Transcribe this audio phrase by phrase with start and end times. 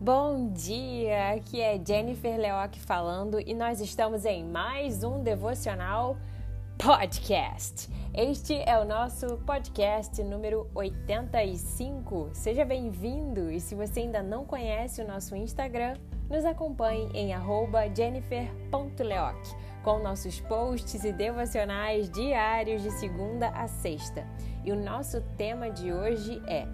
[0.00, 6.16] Bom dia, aqui é Jennifer Leoc falando e nós estamos em mais um devocional
[6.78, 7.90] podcast.
[8.14, 12.30] Este é o nosso podcast número 85.
[12.32, 15.96] Seja bem-vindo e se você ainda não conhece o nosso Instagram,
[16.30, 17.32] nos acompanhe em
[17.94, 19.36] jennifer.leoc
[19.82, 24.26] com nossos posts e devocionais diários de segunda a sexta.
[24.64, 26.66] E o nosso tema de hoje é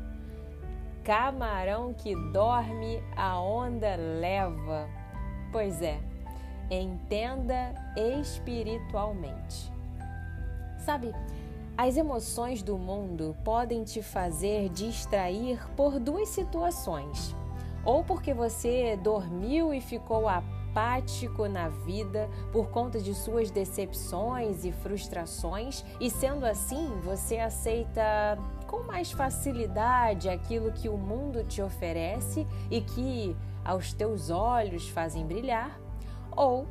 [1.04, 4.88] Camarão que dorme, a onda leva.
[5.52, 6.00] Pois é,
[6.70, 9.70] entenda espiritualmente.
[10.78, 11.14] Sabe,
[11.76, 17.34] as emoções do mundo podem te fazer distrair por duas situações.
[17.84, 20.26] Ou porque você dormiu e ficou
[20.74, 28.36] apático na vida por conta de suas decepções e frustrações, e sendo assim, você aceita
[28.66, 35.24] com mais facilidade aquilo que o mundo te oferece e que aos teus olhos fazem
[35.24, 35.80] brilhar,
[36.36, 36.66] ou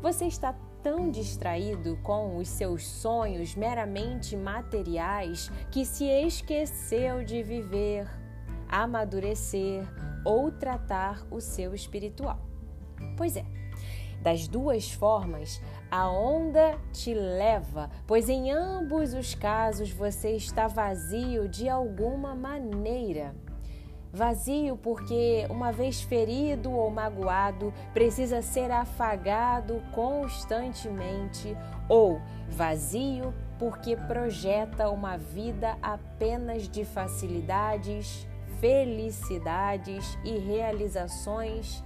[0.00, 8.08] você está tão distraído com os seus sonhos meramente materiais que se esqueceu de viver,
[8.68, 9.84] amadurecer
[10.24, 12.47] ou tratar o seu espiritual.
[13.16, 13.44] Pois é,
[14.20, 15.60] das duas formas,
[15.90, 23.34] a onda te leva, pois em ambos os casos você está vazio de alguma maneira.
[24.12, 31.56] Vazio porque, uma vez ferido ou magoado, precisa ser afagado constantemente,
[31.88, 38.26] ou vazio porque projeta uma vida apenas de facilidades,
[38.60, 41.84] felicidades e realizações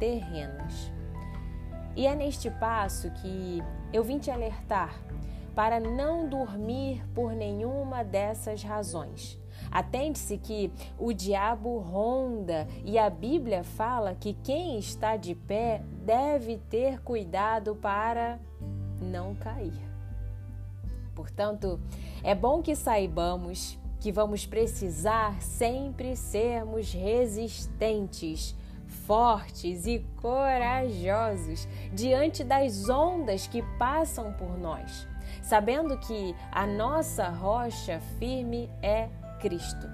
[0.00, 0.90] terrenas.
[1.94, 3.62] E é neste passo que
[3.92, 4.98] eu vim te alertar
[5.54, 9.38] para não dormir por nenhuma dessas razões.
[9.70, 16.56] Atente-se que o diabo ronda e a Bíblia fala que quem está de pé deve
[16.70, 18.40] ter cuidado para
[19.00, 19.78] não cair.
[21.14, 21.78] Portanto,
[22.22, 28.56] é bom que saibamos que vamos precisar sempre sermos resistentes
[28.90, 35.06] fortes e corajosos diante das ondas que passam por nós,
[35.42, 39.08] sabendo que a nossa rocha firme é
[39.40, 39.88] Cristo.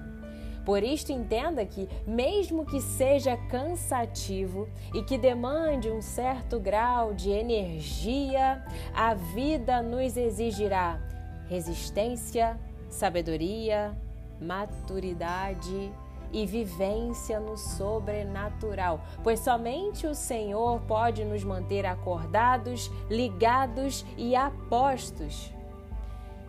[0.65, 7.29] Por isto, entenda que, mesmo que seja cansativo e que demande um certo grau de
[7.29, 8.61] energia,
[8.93, 10.99] a vida nos exigirá
[11.47, 12.59] resistência,
[12.89, 13.97] sabedoria,
[14.41, 15.89] maturidade
[16.31, 25.53] e vivência no sobrenatural, pois somente o Senhor pode nos manter acordados, ligados e apostos.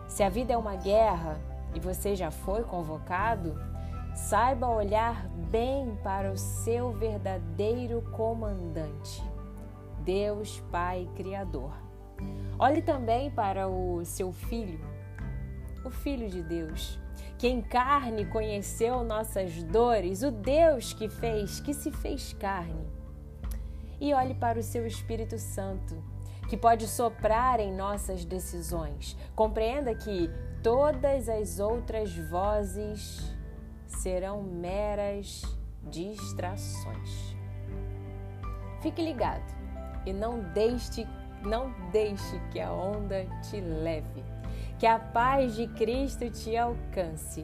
[0.07, 1.39] Se a vida é uma guerra
[1.73, 3.55] e você já foi convocado,
[4.15, 9.23] saiba olhar bem para o seu verdadeiro comandante,
[9.99, 11.71] Deus Pai Criador.
[12.57, 14.79] Olhe também para o seu filho,
[15.85, 16.99] o Filho de Deus
[17.37, 22.87] que em carne conheceu nossas dores, o Deus que fez, que se fez carne.
[23.99, 26.01] E olhe para o seu Espírito Santo,
[26.49, 29.17] que pode soprar em nossas decisões.
[29.35, 30.29] Compreenda que
[30.63, 33.33] todas as outras vozes
[33.87, 35.43] serão meras
[35.83, 37.35] distrações.
[38.81, 39.53] Fique ligado
[40.05, 41.07] e não deixe,
[41.43, 44.38] não deixe que a onda te leve.
[44.79, 47.43] Que a paz de Cristo te alcance.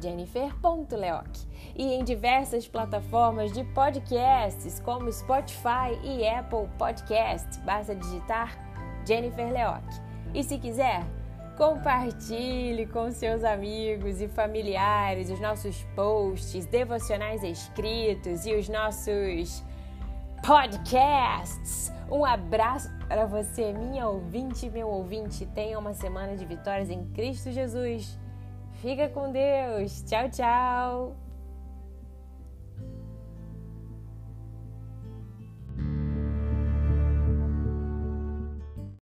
[0.01, 1.29] jennifer.leoc.
[1.75, 7.61] E em diversas plataformas de podcasts, como Spotify e Apple Podcast.
[7.61, 8.57] Basta digitar
[9.07, 9.85] Jennifer Leoc.
[10.35, 11.05] E se quiser,
[11.57, 19.65] Compartilhe com seus amigos e familiares os nossos posts, devocionais escritos e os nossos
[20.45, 21.91] podcasts.
[22.11, 25.47] Um abraço para você, minha ouvinte, meu ouvinte.
[25.47, 28.19] Tenha uma semana de vitórias em Cristo Jesus.
[28.87, 30.01] Fica com Deus.
[30.03, 31.26] Tchau, tchau.